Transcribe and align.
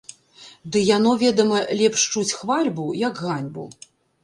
Ды 0.75 0.81
яно, 0.97 1.11
ведама, 1.25 1.59
лепш 1.83 2.07
чуць 2.15 2.35
хвальбу, 2.41 2.89
як 3.07 3.23
ганьбу. 3.29 3.71